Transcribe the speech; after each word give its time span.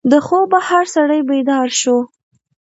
د 0.11 0.13
خوبه 0.25 0.59
هر 0.69 0.85
سړی 0.95 1.19
بیدار 1.29 1.67
شو. 1.81 1.97